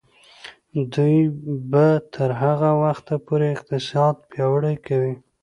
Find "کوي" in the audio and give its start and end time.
4.87-5.13